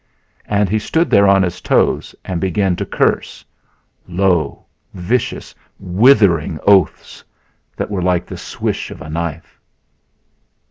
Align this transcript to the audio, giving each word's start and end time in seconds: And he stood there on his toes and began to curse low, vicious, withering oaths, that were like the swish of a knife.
And 0.47 0.67
he 0.67 0.79
stood 0.79 1.11
there 1.11 1.27
on 1.27 1.43
his 1.43 1.61
toes 1.61 2.15
and 2.25 2.41
began 2.41 2.75
to 2.77 2.87
curse 2.87 3.45
low, 4.07 4.65
vicious, 4.95 5.53
withering 5.79 6.59
oaths, 6.65 7.23
that 7.77 7.91
were 7.91 8.01
like 8.01 8.25
the 8.25 8.35
swish 8.35 8.89
of 8.89 8.99
a 9.03 9.11
knife. 9.11 9.59